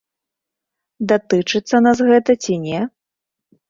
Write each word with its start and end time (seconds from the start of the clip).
Датычыцца 1.13 1.85
нас 1.89 1.97
гэта 2.11 2.31
ці 2.43 2.53
не? 2.69 2.79